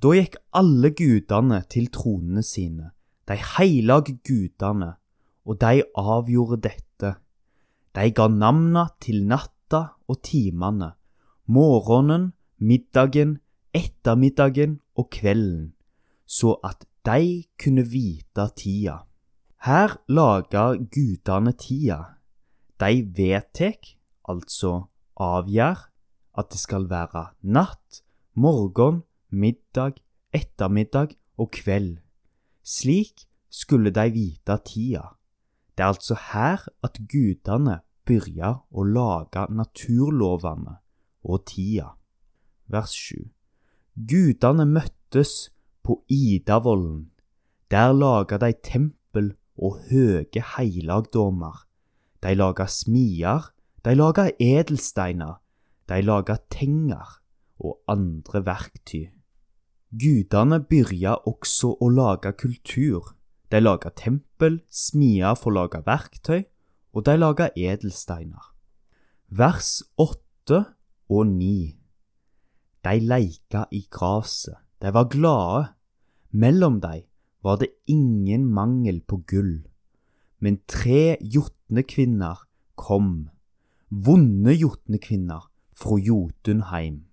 Da 0.00 0.14
gikk 0.16 0.38
alle 0.56 0.90
gudene 0.96 1.60
til 1.68 1.90
tronene 1.92 2.42
sine, 2.42 2.90
de 3.28 3.36
hellige 3.36 4.16
gudene, 4.26 4.94
og 5.44 5.60
de 5.60 5.82
avgjorde 5.98 6.60
dette. 6.68 7.14
De 7.94 8.06
ga 8.14 8.26
navna 8.30 8.86
til 9.02 9.24
natta 9.26 9.82
og 10.08 10.22
timene, 10.26 10.94
morgenen, 11.46 12.32
middagen, 12.58 13.38
ettermiddagen 13.74 14.78
og 14.96 15.10
kvelden, 15.10 15.72
så 16.26 16.56
at 16.64 16.86
de 17.06 17.44
kunne 17.60 17.84
vite 17.86 18.46
tida. 18.56 19.00
Her 19.64 19.98
laga 20.08 20.74
gudene 20.78 21.52
tida. 21.52 22.16
De 22.80 23.04
vedtek, 23.16 23.96
altså 24.28 24.86
avgjør, 25.20 25.90
at 26.38 26.52
det 26.52 26.60
skal 26.60 26.86
være 26.88 27.26
natt, 27.42 28.00
morgen, 28.34 29.02
middag, 29.30 29.98
ettermiddag 30.32 31.16
og 31.38 31.50
kveld. 31.50 31.98
Slik 32.62 33.26
skulle 33.50 33.90
de 33.90 34.10
vite 34.12 34.56
tida. 34.64 35.16
Det 35.74 35.84
er 35.84 35.92
altså 35.94 36.16
her 36.32 36.68
at 36.84 37.00
gudene 37.10 37.80
begynner 38.06 38.60
å 38.70 38.84
lage 38.86 39.46
naturlovene 39.50 40.78
og 41.24 41.44
tida. 41.50 41.94
Vers 42.70 42.94
7. 42.94 43.30
Gudene 43.96 44.66
møttes 44.66 45.50
på 45.82 46.00
Idavollen. 46.08 47.10
Der 47.70 47.92
laga 47.92 48.38
de 48.38 48.52
tempel 48.62 49.34
og 49.56 49.80
høge 49.90 50.42
heilagdommer. 50.56 51.66
De 52.22 52.34
laga 52.34 52.66
smier, 52.68 53.50
de 53.84 53.94
laga 53.96 54.30
edelsteiner, 54.38 55.40
de 55.88 56.02
laga 56.04 56.36
tenger 56.52 57.19
og 57.60 57.80
andre 57.88 58.42
verktøy. 58.46 59.10
Gudene 59.90 60.60
begynte 60.62 61.16
også 61.26 61.74
å 61.82 61.88
lage 61.90 62.32
kultur. 62.38 63.16
De 63.50 63.58
laga 63.58 63.90
tempel, 63.90 64.60
smia 64.70 65.34
for 65.34 65.50
å 65.50 65.64
lage 65.64 65.82
verktøy, 65.86 66.44
og 66.94 67.06
de 67.06 67.16
laga 67.18 67.50
edelsteiner. 67.58 68.52
Vers 69.30 69.82
åtte 69.98 70.62
og 71.10 71.26
ni. 71.26 71.76
De 72.86 72.94
leika 73.02 73.66
i 73.74 73.82
graset, 73.90 74.56
de 74.80 74.94
var 74.94 75.10
glade. 75.10 75.74
Mellom 76.30 76.78
dem 76.80 77.02
var 77.42 77.58
det 77.58 77.72
ingen 77.90 78.46
mangel 78.46 79.02
på 79.02 79.20
gull. 79.26 79.66
Men 80.38 80.62
tre 80.70 81.18
jotnekvinner 81.20 82.46
kom, 82.78 83.28
vonde 83.90 84.54
jotnekvinner 84.54 85.50
fra 85.74 85.98
Jotunheim. 85.98 87.09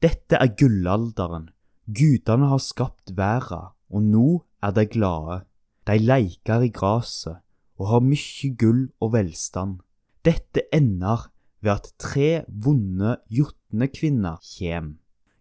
Dette 0.00 0.38
er 0.40 0.48
gullalderen. 0.56 1.50
Gudene 1.84 2.46
har 2.48 2.60
skapt 2.64 3.12
verda, 3.18 3.74
og 3.92 4.04
nå 4.06 4.28
er 4.64 4.72
de 4.72 4.86
glade. 4.88 5.42
De 5.84 5.96
leker 6.00 6.64
i 6.64 6.70
graset 6.72 7.42
og 7.80 7.90
har 7.90 8.04
mye 8.04 8.48
gull 8.56 8.86
og 9.00 9.12
velstand. 9.12 9.82
Dette 10.24 10.64
ender 10.72 11.26
ved 11.60 11.72
at 11.74 11.90
tre 12.00 12.30
vonde 12.48 13.18
jotnekvinner 13.28 14.40
kjem. 14.44 14.94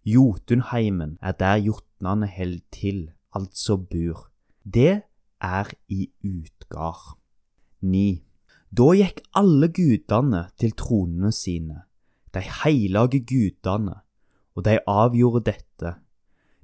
Jotunheimen 0.04 1.15
er 1.22 1.38
der 1.39 1.56
jotnene 1.63 2.28
held 2.28 2.60
til, 2.76 3.12
altså 3.32 3.78
bur. 3.78 4.28
Det 4.63 5.04
er 5.39 5.72
i 5.88 6.10
Utgard. 6.19 7.15
9. 7.80 8.24
Da 8.76 8.91
gikk 8.91 9.24
alle 9.39 9.72
gudene 9.72 10.43
til 10.60 10.76
tronene 10.76 11.32
sine, 11.32 11.84
de 12.36 12.43
heilage 12.43 13.24
gudene, 13.24 14.02
og 14.60 14.65
de 14.67 14.76
avgjorde 14.91 15.45
dette. 15.54 15.93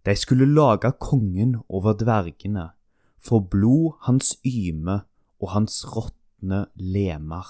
De 0.05 0.15
skulle 0.19 0.47
lage 0.51 0.91
kongen 0.99 1.55
over 1.71 1.95
dvergene, 1.95 2.73
for 3.17 3.39
blod 3.39 3.95
hans 4.05 4.35
yme 4.45 4.99
og 5.39 5.53
hans 5.55 5.79
råtne 5.87 6.65
lemer. 6.75 7.47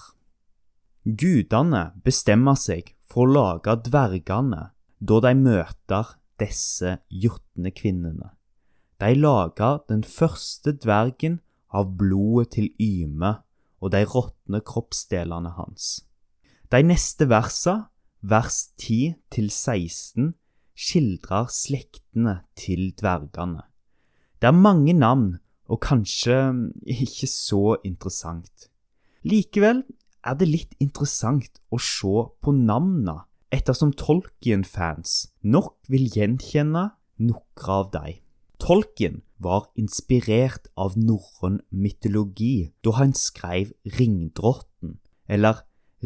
Gudene 1.06 1.90
bestemmer 2.06 2.58
seg 2.62 2.94
for 3.10 3.26
å 3.26 3.34
lage 3.34 3.76
dvergene 3.90 4.70
da 5.02 5.18
de 5.26 5.34
møter 5.38 6.14
disse 6.42 7.00
jotnekvinnene. 7.10 8.30
De 9.02 9.12
lager 9.18 9.82
den 9.90 10.06
første 10.08 10.76
dvergen 10.78 11.42
av 11.76 11.92
blodet 12.00 12.54
til 12.56 12.70
Yme 12.80 13.34
og 13.84 13.92
de 13.92 14.06
råtne 14.08 14.62
kroppsdelene 14.66 15.52
hans. 15.58 16.06
De 16.72 16.80
neste 16.86 17.28
versa 17.30 17.90
vers 18.26 18.74
10 18.82 19.14
16 19.30 20.34
skildrer 20.76 21.50
slektene 21.54 22.40
til 22.58 22.90
dvergene. 22.98 23.62
Det 24.42 24.50
er 24.50 24.58
mange 24.58 24.94
navn, 24.94 25.38
og 25.70 25.82
kanskje 25.82 26.38
ikke 26.86 27.30
så 27.30 27.78
interessant. 27.86 28.70
Likevel 29.26 29.84
er 30.26 30.38
det 30.40 30.50
litt 30.50 30.74
interessant 30.82 31.62
å 31.70 31.80
se 31.82 32.26
på 32.42 32.54
navnene, 32.54 33.24
ettersom 33.54 33.94
Tolkien-fans 33.94 35.16
nok 35.46 35.78
vil 35.90 36.10
gjenkjenne 36.10 36.90
noen 37.22 37.70
av 37.78 37.94
dem. 37.94 38.20
Tolkien 38.62 39.22
var 39.38 39.70
inspirert 39.78 40.70
av 40.80 40.98
norrøn 40.98 41.60
mytologi 41.70 42.72
da 42.84 42.98
han 42.98 43.14
skrev 43.18 43.74
Ringdrotten, 44.00 44.98
eller 45.30 45.62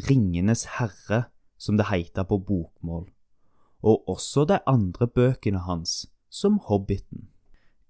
Ringenes 0.08 0.66
herre, 0.78 1.30
som 1.60 1.78
det 1.78 1.90
heter 1.92 2.24
på 2.24 2.40
bokmål, 2.40 3.10
og 3.84 4.10
også 4.10 4.46
de 4.48 4.60
andre 4.68 5.08
bøkene 5.08 5.66
hans, 5.68 6.08
som 6.30 6.60
Hobbiten. 6.70 7.28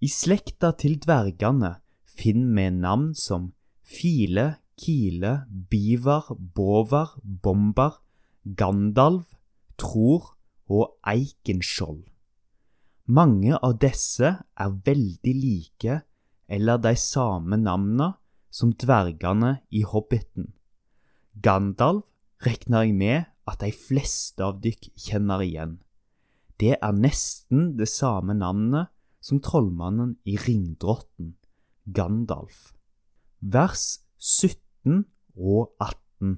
I 0.01 0.07
slekta 0.07 0.71
til 0.79 0.97
dvergene 0.99 1.75
finner 2.07 2.55
vi 2.55 2.69
navn 2.81 3.13
som 3.15 3.51
File, 3.83 4.55
Kile, 4.79 5.45
Bivar, 5.69 6.31
Båvar, 6.55 7.17
Bombar, 7.23 8.01
Gandalv, 8.43 9.25
Tror 9.77 10.35
og 10.69 10.95
Eikenskjold. 11.07 12.05
Mange 13.09 13.57
av 13.57 13.79
disse 13.81 14.29
er 14.37 14.77
veldig 14.85 15.33
like 15.35 16.01
eller 16.49 16.77
de 16.81 16.93
samme 16.95 17.57
navnene 17.57 18.13
som 18.53 18.71
dvergene 18.73 19.59
i 19.69 19.81
Hobbiten. 19.81 20.53
Gandalf 21.33 22.05
regner 22.45 22.85
jeg 22.85 22.95
med 22.97 23.27
at 23.49 23.63
de 23.63 23.71
fleste 23.75 24.43
av 24.45 24.59
dykk 24.63 24.91
kjenner 24.99 25.43
igjen. 25.43 25.77
Det 26.59 26.75
er 26.75 26.95
nesten 26.95 27.73
det 27.79 27.87
samme 27.89 28.35
navnet 28.35 28.91
som 29.23 29.39
trollmannen 29.43 30.17
i 30.27 30.37
Ringdrotten, 30.39 31.35
Gandalf. 31.95 32.73
Vers 33.39 34.01
17 34.19 35.05
og 35.35 35.71
18. 35.79 36.37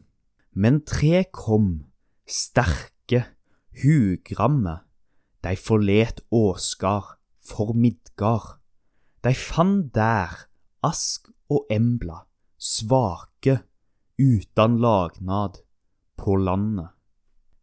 Men 0.53 0.81
tre 0.85 1.23
kom, 1.33 1.87
sterke, 2.29 3.25
hugramme. 3.81 4.81
De 5.41 5.55
forlet 5.57 6.21
Åsgard 6.29 7.17
for 7.41 7.73
Midgard. 7.73 8.59
De 9.25 9.33
fant 9.33 9.89
der 9.95 10.45
Ask 10.85 11.29
og 11.49 11.65
Embla, 11.69 12.23
svake, 12.57 13.59
utan 14.17 14.77
lagnad, 14.81 15.61
på 16.17 16.35
landet. 16.37 16.89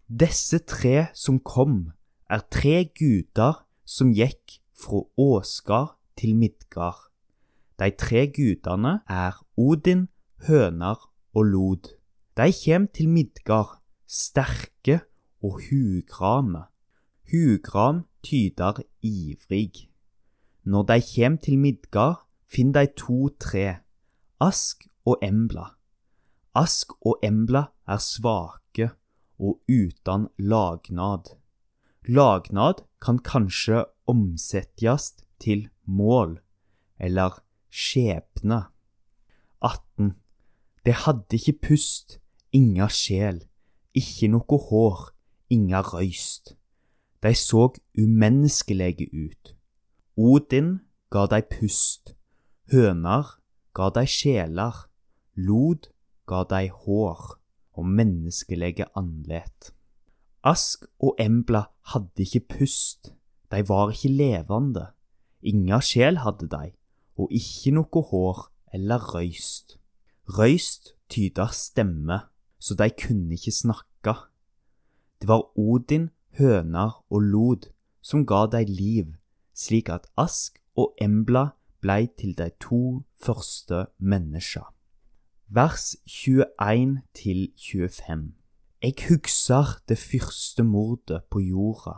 Disse 0.08 0.64
tre 0.64 1.08
som 1.12 1.36
kom, 1.44 1.92
er 2.32 2.40
tre 2.48 2.86
guder 2.96 3.66
som 3.84 4.14
gikk 4.16 4.54
fra 4.72 5.02
Åsgard 5.20 5.98
til 6.16 6.32
Midgard. 6.32 7.10
De 7.76 7.90
tre 7.92 8.24
gudene 8.32 9.02
er 9.04 9.36
Odin, 9.60 10.08
Hønar 10.48 11.10
og 11.36 11.44
Lod. 11.44 11.90
De 12.40 12.48
kjem 12.48 12.88
til 12.88 13.10
Midgard, 13.12 13.82
sterke 14.08 15.02
og 15.44 15.60
hugrame. 15.68 16.64
Hugram 17.28 18.06
tyder 18.24 18.80
ivrig. 19.04 19.90
Når 20.64 20.82
de 20.88 21.00
kjem 21.04 21.36
til 21.36 21.58
Midgard, 21.58 22.24
finner 22.48 22.86
de 22.86 22.92
to 22.96 23.28
tre, 23.36 23.84
Ask 24.40 24.88
og 25.04 25.18
Embla. 25.22 25.76
Ask 26.54 26.96
og 27.04 27.20
Embla 27.22 27.66
er 27.86 28.00
svake 28.00 28.67
og 29.38 29.60
uten 29.68 30.28
lagnad. 30.38 31.34
Lagnad 32.08 32.84
kan 33.00 33.18
kanskje 33.18 33.84
omsettes 34.06 35.14
til 35.38 35.68
mål 35.84 36.38
eller 36.98 37.38
skjebne. 37.70 38.66
18. 39.62 40.14
Det 40.84 40.94
hadde 41.04 41.36
ikke 41.36 41.58
pust, 41.68 42.18
inga 42.52 42.88
sjel, 42.88 43.42
ikke 43.94 44.30
noe 44.32 44.58
hår, 44.68 45.10
inga 45.50 45.82
røyst. 45.92 46.54
De 47.22 47.34
så 47.34 47.72
umenneskelige 47.98 49.08
ut. 49.12 49.54
Odin 50.16 50.78
ga 51.10 51.26
de 51.30 51.42
pust, 51.42 52.14
høner 52.72 53.36
ga 53.74 53.90
de 53.94 54.06
sjeler, 54.06 54.86
lod 55.34 55.90
ga 56.26 56.44
de 56.50 56.68
hår 56.70 57.38
og 57.78 57.86
menneskelige 57.86 58.88
andlet. 58.98 59.72
Ask 60.44 60.84
og 60.98 61.16
Embla 61.22 61.64
hadde 61.92 62.24
ikke 62.26 62.58
pust, 62.58 63.12
de 63.52 63.62
var 63.68 63.92
ikke 63.94 64.10
levende, 64.12 64.88
inga 65.42 65.80
sjel 65.80 66.20
hadde 66.24 66.48
de, 66.50 66.72
og 67.18 67.30
ikke 67.34 67.74
noe 67.78 68.02
hår 68.10 68.44
eller 68.74 69.02
røyst. 69.14 69.78
Røyst 70.38 70.92
tyder 71.08 71.54
stemme, 71.54 72.20
så 72.58 72.74
de 72.74 72.90
kunne 72.90 73.38
ikke 73.38 73.54
snakke. 73.54 74.14
Det 75.20 75.28
var 75.30 75.46
Odin, 75.58 76.10
høner 76.38 77.02
og 77.10 77.22
lod 77.22 77.70
som 78.02 78.26
ga 78.26 78.46
de 78.46 78.64
liv, 78.64 79.14
slik 79.54 79.88
at 79.90 80.06
Ask 80.16 80.60
og 80.78 80.94
Embla 81.02 81.50
blei 81.82 82.06
til 82.18 82.34
de 82.38 82.50
to 82.60 83.00
første 83.18 83.86
mennesker. 83.98 84.66
Vers 85.50 85.96
21 86.04 87.00
til 87.14 87.52
25. 87.56 88.32
Jeg 88.82 88.94
husker 89.08 89.80
det 89.88 89.98
første 89.98 90.62
mordet 90.62 91.22
på 91.30 91.38
jorda, 91.40 91.94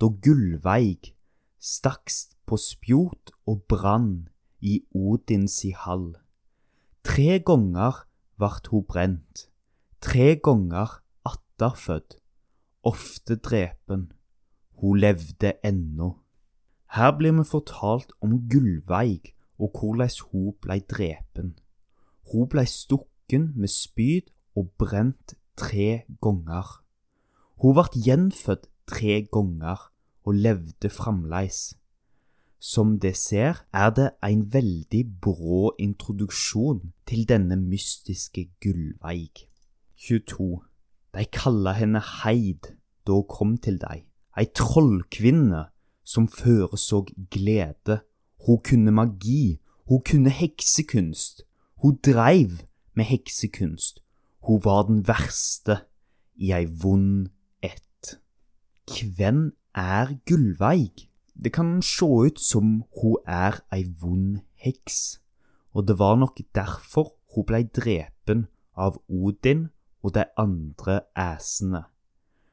da 0.00 0.06
Gullveig 0.06 1.14
stakst 1.60 2.34
på 2.46 2.56
spjot 2.58 3.30
og 3.46 3.62
brann 3.70 4.26
i 4.60 4.80
Odins 4.90 5.60
i 5.64 5.70
hall. 5.78 6.16
Tre 7.04 7.38
ganger 7.38 8.02
vart 8.36 8.66
ho 8.74 8.82
brent, 8.82 9.46
tre 10.00 10.34
ganger 10.34 10.98
atterfødt, 11.22 12.18
ofte 12.82 13.36
drepen. 13.36 14.10
Ho 14.82 14.92
levde 14.98 15.54
ennå. 15.62 16.16
Her 16.98 17.14
blir 17.14 17.38
vi 17.38 17.46
fortalt 17.46 18.10
om 18.20 18.40
Gullveig 18.50 19.36
og 19.58 19.70
hvordan 19.70 20.20
hun 20.32 20.52
blei 20.58 20.80
drepen. 20.82 21.54
Hun 22.28 22.48
blei 22.48 22.66
stukken 22.66 23.52
med 23.56 23.70
spyd 23.72 24.28
og 24.56 24.70
brent 24.78 25.34
tre 25.56 26.04
ganger. 26.22 26.84
Hun 27.62 27.76
vart 27.76 27.96
gjenfødt 27.96 28.68
tre 28.86 29.22
ganger 29.32 29.90
og 30.24 30.34
levde 30.34 30.90
fremleis. 30.92 31.74
Som 32.58 32.98
det 32.98 33.16
ser, 33.16 33.64
er 33.72 33.90
det 33.90 34.10
en 34.24 34.42
veldig 34.52 35.04
brå 35.22 35.74
introduksjon 35.78 36.92
til 37.06 37.24
denne 37.28 37.56
mystiske 37.56 38.48
Gullveig. 38.60 39.46
22. 39.96 40.58
De 41.14 41.24
kalla 41.32 41.72
henne 41.78 42.02
Heid 42.02 42.74
da 43.06 43.16
hun 43.16 43.28
kom 43.30 43.56
til 43.56 43.78
deg, 43.80 44.04
ei 44.36 44.46
trollkvinne 44.52 45.64
som 46.04 46.28
føreså 46.28 47.06
glede. 47.32 48.02
Hun 48.44 48.60
kunne 48.62 48.92
magi, 48.94 49.58
hun 49.88 50.02
kunne 50.04 50.30
heksekunst, 50.30 51.47
hun 51.82 51.98
dreiv 52.02 52.62
med 52.94 53.04
heksekunst. 53.04 54.02
Hun 54.42 54.64
var 54.64 54.82
den 54.88 55.06
verste 55.06 55.80
i 56.34 56.52
ei 56.52 56.66
vond 56.82 57.28
ett. 57.62 58.18
Hvem 59.16 59.52
er 59.74 60.14
Gullveig? 60.26 61.08
Det 61.34 61.52
kan 61.52 61.82
se 61.82 62.06
ut 62.06 62.40
som 62.40 62.82
hun 63.00 63.16
er 63.26 63.60
ei 63.72 63.84
vond 64.00 64.40
heks, 64.58 65.20
og 65.72 65.86
det 65.88 65.98
var 65.98 66.16
nok 66.16 66.40
derfor 66.54 67.14
hun 67.34 67.46
blei 67.46 67.62
drepen 67.62 68.48
av 68.74 68.98
Odin 69.06 69.68
og 70.02 70.14
de 70.14 70.24
andre 70.38 71.00
æsene. 71.16 71.84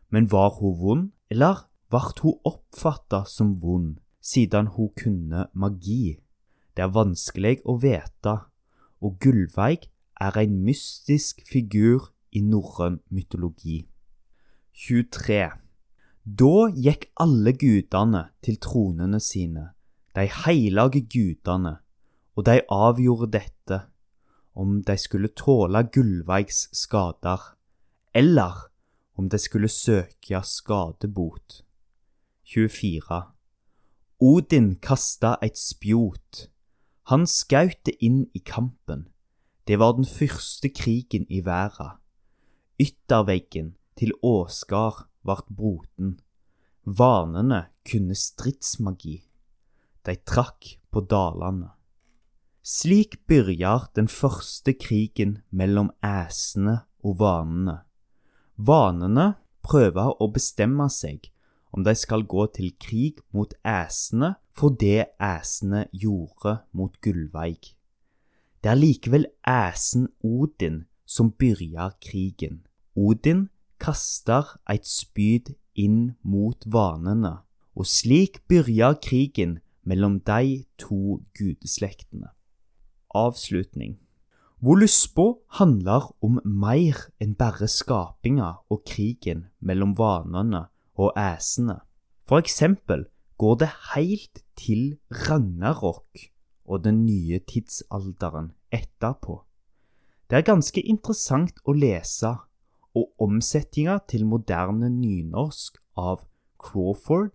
Men 0.09 0.29
var 0.31 0.59
hun 0.59 0.77
vond, 0.79 1.11
eller 1.29 1.65
vart 1.89 2.19
hun 2.21 2.37
oppfatta 2.45 3.23
som 3.25 3.55
vond, 3.61 3.97
siden 4.21 4.67
hun 4.67 4.91
kunne 4.97 5.47
magi? 5.53 6.19
Det 6.77 6.83
er 6.83 6.93
vanskelig 6.93 7.61
å 7.65 7.79
vite, 7.81 8.37
og 9.01 9.17
Gullveig 9.19 9.89
er 10.21 10.37
en 10.39 10.61
mystisk 10.63 11.41
figur 11.47 12.11
i 12.31 12.41
norrøn 12.41 12.99
mytologi. 13.09 13.85
23. 14.75 15.51
Da 16.25 16.53
gikk 16.73 17.09
alle 17.21 17.53
gudene 17.53 18.23
til 18.43 18.57
tronene 18.59 19.19
sine, 19.19 19.69
de 20.15 20.25
hellige 20.45 21.05
gudene, 21.11 21.77
og 22.35 22.45
de 22.47 22.61
avgjorde 22.71 23.31
dette, 23.37 23.81
om 24.55 24.81
de 24.83 24.97
skulle 24.97 25.31
tåle 25.35 25.83
Gullveigs 25.93 26.69
skader, 26.75 27.55
eller 28.13 28.65
om 29.15 29.29
de 29.29 29.37
skulle 29.37 29.69
søke 29.69 30.41
skadebot. 30.43 31.61
24. 32.45 33.21
Odin 34.19 34.75
kasta 34.79 35.35
et 35.43 35.57
spjot. 35.59 36.49
Han 37.11 37.27
det 37.85 37.93
inn 38.01 38.25
i 38.33 38.39
kampen. 38.39 39.07
Det 39.67 39.77
var 39.77 39.93
den 39.93 40.05
første 40.05 40.69
krigen 40.69 41.27
i 41.29 41.43
verda. 41.45 41.99
Ytterveggen 42.81 43.75
til 43.97 44.13
Åsgard 44.25 45.05
vart 45.21 45.45
broten. 45.49 46.19
Vanene 46.85 47.67
kunne 47.85 48.17
stridsmagi. 48.17 49.21
De 50.05 50.15
trakk 50.25 50.79
på 50.89 51.01
dalane. 51.01 51.69
Slik 52.65 53.19
begynner 53.29 53.85
den 53.93 54.07
første 54.09 54.73
krigen 54.73 55.39
mellom 55.51 55.91
æsene 56.01 56.79
og 57.05 57.19
vanene. 57.21 57.83
Vanene 58.57 59.35
prøver 59.61 60.17
å 60.17 60.31
bestemme 60.33 60.89
seg 60.89 61.29
om 61.75 61.83
de 61.83 61.91
skal 61.95 62.23
gå 62.23 62.47
til 62.55 62.71
krig 62.79 63.19
mot 63.35 63.51
æsene 63.67 64.35
for 64.55 64.71
det 64.79 65.11
æsene 65.19 65.85
gjorde 65.91 66.61
mot 66.71 66.95
Gullveig. 67.03 67.75
Det 68.63 68.71
er 68.71 68.79
likevel 68.79 69.27
æsen 69.47 70.07
Odin 70.23 70.85
som 71.05 71.31
begynner 71.31 71.91
krigen. 72.01 72.63
Odin 72.95 73.49
kaster 73.79 74.55
et 74.71 74.87
spyd 74.87 75.51
inn 75.75 76.15
mot 76.23 76.63
vanene, 76.65 77.43
og 77.75 77.85
slik 77.85 78.39
begynner 78.47 78.95
krigen 79.03 79.59
mellom 79.83 80.21
de 80.23 80.63
to 80.79 81.19
gudeslektene. 81.37 82.31
Avslutning 83.15 83.99
Voluspo 84.63 85.43
handler 85.59 86.07
om 86.23 86.39
mer 86.45 86.97
enn 87.21 87.35
bare 87.37 87.67
skapinga 87.69 88.47
og 88.71 88.81
krigen 88.87 89.45
mellom 89.59 89.93
vanene 89.99 90.63
og 90.95 91.13
æsene. 91.17 91.79
For 92.27 92.37
eksempel 92.37 93.05
går 93.37 93.55
det 93.55 93.69
helt 93.95 94.39
til 94.57 94.97
Ragnarok 95.11 96.17
og 96.65 96.83
den 96.83 97.05
nye 97.05 97.39
tidsalderen 97.47 98.51
etterpå. 98.71 99.43
Det 100.29 100.37
er 100.37 100.41
ganske 100.41 100.81
interessant 100.81 101.53
å 101.65 101.73
lese, 101.75 102.35
og 102.95 103.11
omsetninga 103.19 103.99
til 104.07 104.25
moderne 104.25 104.89
nynorsk 104.89 105.77
av 105.99 106.23
Crawford 106.57 107.29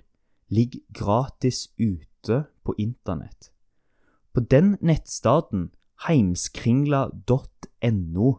ligger 0.49 0.81
gratis 0.97 1.69
ute 1.79 2.45
på 2.65 2.75
internett. 2.79 3.53
På 4.33 4.41
den 4.41 4.79
nettstaden 4.81 5.71
heimskringla.no 6.07 8.39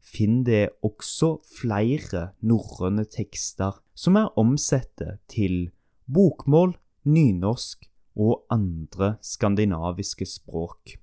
finner 0.00 0.44
det 0.44 0.68
også 0.86 1.38
flere 1.60 2.28
norrøne 2.40 3.04
tekster 3.04 3.72
som 4.00 4.16
er 4.16 4.32
omsette 4.40 5.18
til 5.28 5.68
bokmål, 6.08 6.72
nynorsk 7.04 7.84
og 8.20 8.46
andre 8.52 9.14
skandinaviske 9.24 10.26
språk. 10.28 10.96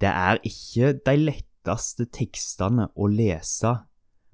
Det 0.00 0.10
er 0.10 0.42
ikke 0.44 0.92
de 1.06 1.16
letteste 1.20 2.08
tekstene 2.12 2.88
å 2.94 3.08
lese, 3.10 3.72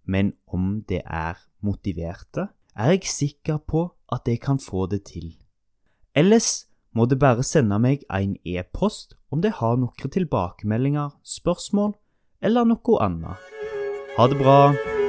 men 0.04 0.32
om 0.46 0.82
det 0.88 1.02
er 1.04 1.38
motiverte, 1.60 2.48
er 2.72 2.94
jeg 2.96 3.12
sikker 3.12 3.60
på 3.68 3.86
at 4.12 4.28
jeg 4.28 4.40
kan 4.40 4.58
få 4.58 4.86
det 4.88 5.04
til. 5.12 5.34
Ellers 6.16 6.64
må 6.96 7.06
du 7.08 7.16
bare 7.16 7.44
sende 7.44 7.78
meg 7.80 8.04
en 8.12 8.34
e-post 8.44 9.16
om 9.32 9.44
det 9.44 9.58
har 9.60 9.78
noen 9.80 10.16
tilbakemeldinger, 10.16 11.12
spørsmål 11.24 11.94
eller 12.42 12.68
noe 12.72 12.98
annet. 13.04 13.52
Ha 14.16 14.28
det 14.28 14.40
bra! 14.40 15.01